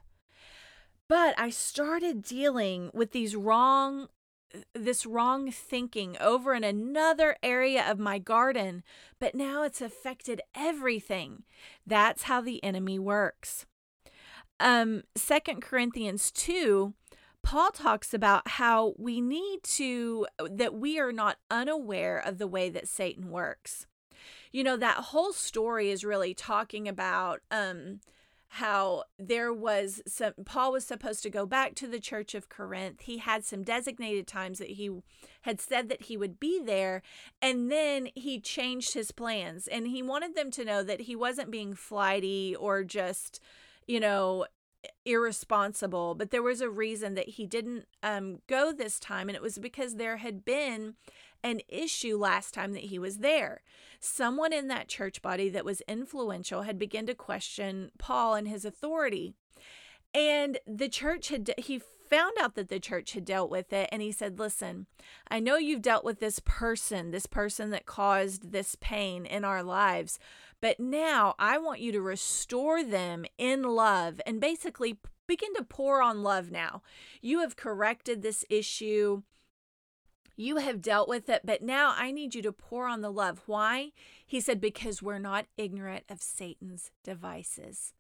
But 1.08 1.34
I 1.36 1.50
started 1.50 2.22
dealing 2.22 2.90
with 2.94 3.10
these 3.10 3.34
wrong 3.34 4.08
this 4.74 5.06
wrong 5.06 5.50
thinking 5.50 6.16
over 6.20 6.54
in 6.54 6.64
another 6.64 7.36
area 7.42 7.88
of 7.88 7.98
my 7.98 8.18
garden, 8.18 8.82
but 9.18 9.34
now 9.34 9.62
it's 9.62 9.80
affected 9.80 10.40
everything. 10.54 11.44
That's 11.86 12.24
how 12.24 12.40
the 12.40 12.62
enemy 12.64 12.98
works. 12.98 13.66
Um, 14.58 15.04
Second 15.16 15.62
Corinthians 15.62 16.30
2, 16.32 16.94
Paul 17.42 17.70
talks 17.70 18.12
about 18.12 18.46
how 18.46 18.94
we 18.98 19.20
need 19.20 19.62
to, 19.62 20.26
that 20.50 20.74
we 20.74 20.98
are 20.98 21.12
not 21.12 21.38
unaware 21.50 22.18
of 22.18 22.38
the 22.38 22.46
way 22.46 22.68
that 22.68 22.88
Satan 22.88 23.30
works. 23.30 23.86
You 24.52 24.64
know, 24.64 24.76
that 24.76 24.96
whole 24.96 25.32
story 25.32 25.90
is 25.90 26.04
really 26.04 26.34
talking 26.34 26.86
about, 26.88 27.40
um, 27.50 28.00
how 28.54 29.04
there 29.16 29.52
was 29.52 30.02
some 30.08 30.32
Paul 30.44 30.72
was 30.72 30.84
supposed 30.84 31.22
to 31.22 31.30
go 31.30 31.46
back 31.46 31.76
to 31.76 31.86
the 31.86 32.00
church 32.00 32.34
of 32.34 32.48
Corinth. 32.48 33.02
He 33.02 33.18
had 33.18 33.44
some 33.44 33.62
designated 33.62 34.26
times 34.26 34.58
that 34.58 34.70
he 34.70 34.90
had 35.42 35.60
said 35.60 35.88
that 35.88 36.02
he 36.02 36.16
would 36.16 36.40
be 36.40 36.60
there 36.60 37.02
and 37.40 37.70
then 37.70 38.08
he 38.16 38.40
changed 38.40 38.94
his 38.94 39.12
plans 39.12 39.68
and 39.68 39.86
he 39.86 40.02
wanted 40.02 40.34
them 40.34 40.50
to 40.50 40.64
know 40.64 40.82
that 40.82 41.02
he 41.02 41.14
wasn't 41.14 41.52
being 41.52 41.74
flighty 41.74 42.56
or 42.56 42.82
just, 42.82 43.40
you 43.86 44.00
know, 44.00 44.46
irresponsible, 45.04 46.14
but 46.14 46.30
there 46.30 46.42
was 46.42 46.60
a 46.60 46.70
reason 46.70 47.14
that 47.14 47.28
he 47.28 47.46
didn't 47.46 47.86
um, 48.02 48.38
go 48.46 48.72
this 48.72 48.98
time, 48.98 49.28
and 49.28 49.36
it 49.36 49.42
was 49.42 49.58
because 49.58 49.96
there 49.96 50.18
had 50.18 50.44
been 50.44 50.94
an 51.42 51.60
issue 51.68 52.16
last 52.16 52.54
time 52.54 52.72
that 52.72 52.84
he 52.84 52.98
was 52.98 53.18
there. 53.18 53.62
Someone 53.98 54.52
in 54.52 54.68
that 54.68 54.88
church 54.88 55.22
body 55.22 55.48
that 55.50 55.64
was 55.64 55.82
influential 55.82 56.62
had 56.62 56.78
begun 56.78 57.06
to 57.06 57.14
question 57.14 57.90
Paul 57.98 58.34
and 58.34 58.48
his 58.48 58.64
authority. 58.64 59.34
And 60.14 60.58
the 60.66 60.88
church 60.88 61.28
had, 61.28 61.52
he 61.58 61.80
found 62.10 62.32
out 62.40 62.56
that 62.56 62.68
the 62.68 62.80
church 62.80 63.12
had 63.12 63.24
dealt 63.24 63.50
with 63.50 63.72
it 63.72 63.88
and 63.92 64.02
he 64.02 64.10
said, 64.10 64.38
Listen, 64.38 64.86
I 65.30 65.38
know 65.38 65.56
you've 65.56 65.82
dealt 65.82 66.04
with 66.04 66.18
this 66.18 66.40
person, 66.44 67.12
this 67.12 67.26
person 67.26 67.70
that 67.70 67.86
caused 67.86 68.50
this 68.50 68.76
pain 68.80 69.24
in 69.24 69.44
our 69.44 69.62
lives, 69.62 70.18
but 70.60 70.80
now 70.80 71.34
I 71.38 71.58
want 71.58 71.80
you 71.80 71.92
to 71.92 72.00
restore 72.00 72.82
them 72.82 73.24
in 73.38 73.62
love 73.62 74.20
and 74.26 74.40
basically 74.40 74.98
begin 75.26 75.54
to 75.54 75.62
pour 75.62 76.02
on 76.02 76.24
love 76.24 76.50
now. 76.50 76.82
You 77.22 77.40
have 77.40 77.56
corrected 77.56 78.20
this 78.20 78.44
issue. 78.50 79.22
You 80.40 80.56
have 80.56 80.80
dealt 80.80 81.06
with 81.06 81.28
it, 81.28 81.42
but 81.44 81.60
now 81.60 81.92
I 81.94 82.12
need 82.12 82.34
you 82.34 82.40
to 82.40 82.50
pour 82.50 82.88
on 82.88 83.02
the 83.02 83.12
love. 83.12 83.42
Why? 83.44 83.92
He 84.26 84.40
said, 84.40 84.58
Because 84.58 85.02
we're 85.02 85.18
not 85.18 85.44
ignorant 85.58 86.04
of 86.08 86.22
Satan's 86.22 86.90
devices. 87.04 87.92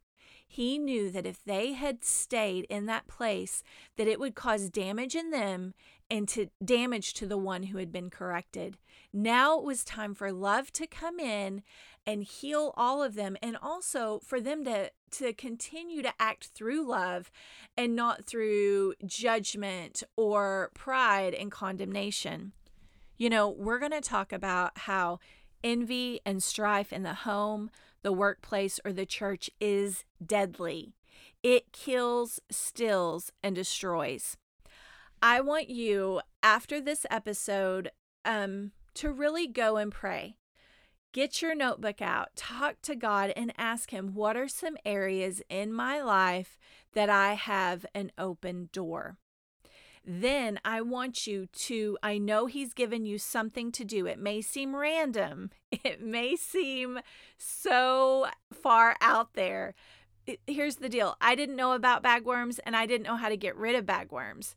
He 0.52 0.78
knew 0.78 1.12
that 1.12 1.26
if 1.26 1.44
they 1.44 1.74
had 1.74 2.04
stayed 2.04 2.64
in 2.64 2.86
that 2.86 3.06
place, 3.06 3.62
that 3.96 4.08
it 4.08 4.18
would 4.18 4.34
cause 4.34 4.68
damage 4.68 5.14
in 5.14 5.30
them 5.30 5.74
and 6.10 6.26
to 6.30 6.48
damage 6.64 7.14
to 7.14 7.26
the 7.26 7.38
one 7.38 7.62
who 7.62 7.78
had 7.78 7.92
been 7.92 8.10
corrected. 8.10 8.76
Now 9.12 9.56
it 9.60 9.64
was 9.64 9.84
time 9.84 10.12
for 10.12 10.32
love 10.32 10.72
to 10.72 10.88
come 10.88 11.20
in 11.20 11.62
and 12.04 12.24
heal 12.24 12.74
all 12.76 13.00
of 13.00 13.14
them 13.14 13.36
and 13.40 13.56
also 13.62 14.18
for 14.24 14.40
them 14.40 14.64
to 14.64 14.90
to 15.12 15.32
continue 15.32 16.02
to 16.02 16.12
act 16.18 16.46
through 16.52 16.84
love 16.84 17.30
and 17.76 17.94
not 17.94 18.24
through 18.24 18.94
judgment 19.06 20.02
or 20.16 20.72
pride 20.74 21.32
and 21.32 21.52
condemnation. 21.52 22.54
You 23.16 23.30
know, 23.30 23.48
we're 23.48 23.78
going 23.78 23.92
to 23.92 24.00
talk 24.00 24.32
about 24.32 24.78
how 24.78 25.20
envy 25.62 26.20
and 26.26 26.42
strife 26.42 26.92
in 26.92 27.04
the 27.04 27.14
home, 27.14 27.70
the 28.02 28.12
workplace, 28.12 28.80
or 28.84 28.92
the 28.92 29.06
church 29.06 29.50
is 29.60 30.04
deadly. 30.24 30.94
It 31.42 31.72
kills, 31.72 32.40
stills, 32.50 33.32
and 33.42 33.54
destroys. 33.54 34.36
I 35.22 35.40
want 35.40 35.68
you, 35.68 36.20
after 36.42 36.80
this 36.80 37.04
episode, 37.10 37.90
um, 38.24 38.72
to 38.94 39.10
really 39.10 39.46
go 39.46 39.76
and 39.76 39.92
pray. 39.92 40.36
Get 41.12 41.42
your 41.42 41.54
notebook 41.54 42.00
out, 42.00 42.36
talk 42.36 42.76
to 42.82 42.94
God, 42.94 43.32
and 43.36 43.52
ask 43.58 43.90
Him, 43.90 44.14
What 44.14 44.36
are 44.36 44.48
some 44.48 44.76
areas 44.84 45.42
in 45.48 45.72
my 45.72 46.00
life 46.00 46.56
that 46.94 47.10
I 47.10 47.34
have 47.34 47.84
an 47.94 48.12
open 48.16 48.68
door? 48.72 49.18
Then 50.04 50.58
I 50.64 50.80
want 50.80 51.26
you 51.26 51.46
to, 51.46 51.98
I 52.02 52.18
know 52.18 52.46
He's 52.46 52.72
given 52.74 53.04
you 53.04 53.18
something 53.18 53.70
to 53.72 53.84
do. 53.84 54.06
It 54.06 54.18
may 54.18 54.40
seem 54.40 54.74
random, 54.74 55.50
it 55.72 56.02
may 56.02 56.36
seem 56.36 57.00
so 57.36 58.26
far 58.52 58.96
out 59.00 59.34
there. 59.34 59.74
Here's 60.46 60.76
the 60.76 60.88
deal 60.88 61.16
I 61.20 61.34
didn't 61.34 61.56
know 61.56 61.72
about 61.72 62.02
bagworms 62.02 62.60
and 62.64 62.76
I 62.76 62.86
didn't 62.86 63.06
know 63.06 63.16
how 63.16 63.28
to 63.28 63.36
get 63.36 63.56
rid 63.56 63.74
of 63.74 63.86
bagworms. 63.86 64.54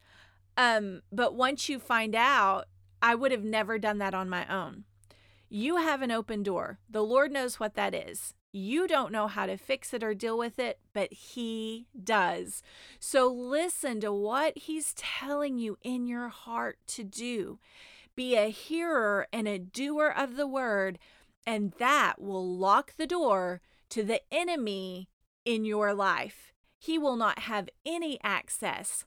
Um, 0.56 1.02
but 1.12 1.34
once 1.34 1.68
you 1.68 1.80
find 1.80 2.16
out, 2.16 2.66
I 3.02 3.16
would 3.16 3.32
have 3.32 3.44
never 3.44 3.80
done 3.80 3.98
that 3.98 4.14
on 4.14 4.30
my 4.30 4.46
own. 4.48 4.86
You 5.50 5.78
have 5.78 6.02
an 6.02 6.12
open 6.12 6.44
door. 6.44 6.80
The 6.90 7.04
Lord 7.04 7.32
knows 7.32 7.60
what 7.60 7.76
that 7.76 7.94
is. 7.94 8.34
You 8.56 8.88
don't 8.88 9.12
know 9.12 9.26
how 9.26 9.48
to 9.48 9.58
fix 9.58 9.96
it 9.96 10.04
or 10.04 10.14
deal 10.14 10.38
with 10.38 10.60
it, 10.60 10.80
but 10.94 11.12
He 11.12 11.88
does. 12.02 12.62
So 13.00 13.28
listen 13.28 14.00
to 14.02 14.14
what 14.14 14.56
He's 14.56 14.94
telling 14.94 15.58
you 15.58 15.80
in 15.82 16.06
your 16.06 16.30
heart 16.30 16.78
to 16.90 17.04
do. 17.04 17.58
Be 18.16 18.36
a 18.38 18.52
hearer 18.52 19.28
and 19.34 19.48
a 19.48 19.58
doer 19.58 20.14
of 20.16 20.36
the 20.36 20.46
word, 20.46 21.00
and 21.48 21.74
that 21.80 22.22
will 22.22 22.56
lock 22.56 22.94
the 22.96 23.08
door 23.08 23.60
to 23.90 24.04
the 24.04 24.22
enemy 24.32 25.10
in 25.46 25.66
your 25.66 25.92
life. 25.92 26.54
He 26.78 27.00
will 27.00 27.16
not 27.16 27.40
have 27.40 27.70
any 27.86 28.20
access. 28.24 29.04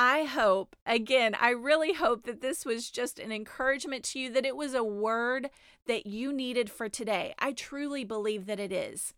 I 0.00 0.22
hope, 0.22 0.76
again, 0.86 1.34
I 1.34 1.50
really 1.50 1.92
hope 1.92 2.22
that 2.22 2.40
this 2.40 2.64
was 2.64 2.88
just 2.88 3.18
an 3.18 3.32
encouragement 3.32 4.04
to 4.04 4.20
you, 4.20 4.32
that 4.32 4.46
it 4.46 4.54
was 4.54 4.72
a 4.72 4.84
word 4.84 5.50
that 5.88 6.06
you 6.06 6.32
needed 6.32 6.70
for 6.70 6.88
today. 6.88 7.34
I 7.40 7.50
truly 7.50 8.04
believe 8.04 8.46
that 8.46 8.60
it 8.60 8.70
is. 8.70 9.12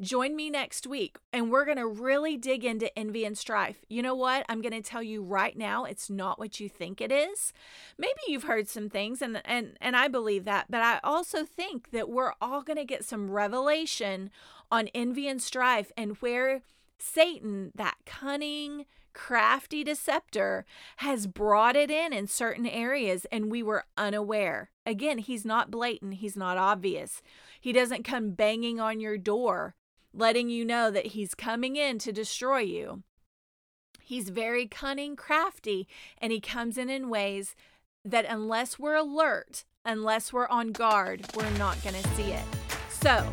Join 0.00 0.34
me 0.34 0.48
next 0.48 0.86
week 0.86 1.18
and 1.30 1.50
we're 1.50 1.66
going 1.66 1.76
to 1.76 1.86
really 1.86 2.38
dig 2.38 2.64
into 2.64 2.98
envy 2.98 3.26
and 3.26 3.36
strife. 3.36 3.84
You 3.90 4.00
know 4.00 4.14
what? 4.14 4.46
I'm 4.48 4.62
going 4.62 4.72
to 4.72 4.80
tell 4.80 5.02
you 5.02 5.22
right 5.22 5.54
now 5.58 5.84
it's 5.84 6.08
not 6.08 6.38
what 6.38 6.58
you 6.58 6.70
think 6.70 7.02
it 7.02 7.12
is. 7.12 7.52
Maybe 7.98 8.20
you've 8.26 8.44
heard 8.44 8.66
some 8.66 8.88
things 8.88 9.20
and 9.20 9.42
and 9.44 9.76
and 9.78 9.94
I 9.94 10.08
believe 10.08 10.46
that, 10.46 10.66
but 10.70 10.80
I 10.80 11.00
also 11.04 11.44
think 11.44 11.90
that 11.90 12.08
we're 12.08 12.32
all 12.40 12.62
going 12.62 12.78
to 12.78 12.84
get 12.84 13.04
some 13.04 13.30
revelation 13.30 14.30
on 14.72 14.88
envy 14.94 15.28
and 15.28 15.40
strife 15.40 15.92
and 15.98 16.16
where 16.16 16.62
Satan, 16.98 17.70
that 17.74 17.96
cunning, 18.06 18.86
crafty 19.14 19.82
deceptor 19.82 20.66
has 20.98 21.26
brought 21.26 21.76
it 21.76 21.90
in 21.90 22.12
in 22.12 22.26
certain 22.26 22.66
areas 22.66 23.26
and 23.32 23.50
we 23.50 23.62
were 23.62 23.84
unaware. 23.96 24.70
Again, 24.84 25.18
he's 25.18 25.44
not 25.44 25.70
blatant, 25.70 26.14
he's 26.14 26.36
not 26.36 26.58
obvious. 26.58 27.22
He 27.60 27.72
doesn't 27.72 28.02
come 28.02 28.30
banging 28.30 28.80
on 28.80 29.00
your 29.00 29.16
door, 29.16 29.74
letting 30.12 30.50
you 30.50 30.64
know 30.64 30.90
that 30.90 31.08
he's 31.08 31.34
coming 31.34 31.76
in 31.76 31.98
to 32.00 32.12
destroy 32.12 32.58
you. 32.58 33.02
He's 34.02 34.28
very 34.28 34.66
cunning, 34.66 35.16
crafty, 35.16 35.88
and 36.18 36.30
he 36.30 36.40
comes 36.40 36.76
in 36.76 36.90
in 36.90 37.08
ways 37.08 37.56
that 38.04 38.26
unless 38.28 38.78
we're 38.78 38.96
alert, 38.96 39.64
unless 39.84 40.32
we're 40.32 40.48
on 40.48 40.72
guard, 40.72 41.24
we're 41.34 41.48
not 41.58 41.82
going 41.82 42.00
to 42.00 42.08
see 42.10 42.32
it. 42.32 42.44
So, 42.90 43.26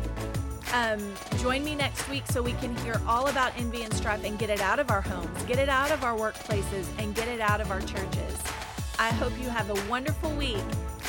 um, 0.72 1.14
join 1.38 1.64
me 1.64 1.74
next 1.74 2.08
week 2.08 2.24
so 2.26 2.42
we 2.42 2.52
can 2.54 2.76
hear 2.78 3.00
all 3.06 3.28
about 3.28 3.52
envy 3.56 3.82
and 3.82 3.92
strife 3.94 4.24
and 4.24 4.38
get 4.38 4.50
it 4.50 4.60
out 4.60 4.78
of 4.78 4.90
our 4.90 5.00
homes, 5.00 5.42
get 5.44 5.58
it 5.58 5.68
out 5.68 5.90
of 5.90 6.04
our 6.04 6.16
workplaces, 6.16 6.86
and 6.98 7.14
get 7.14 7.28
it 7.28 7.40
out 7.40 7.60
of 7.60 7.70
our 7.70 7.80
churches. 7.80 8.42
I 8.98 9.10
hope 9.10 9.32
you 9.38 9.48
have 9.48 9.70
a 9.70 9.90
wonderful 9.90 10.30
week, 10.36 10.62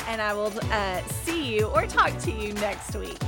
and 0.08 0.20
I 0.20 0.32
will 0.34 0.52
uh, 0.70 1.02
see 1.06 1.54
you 1.54 1.66
or 1.66 1.86
talk 1.86 2.16
to 2.20 2.30
you 2.30 2.52
next 2.54 2.94
week. 2.96 3.18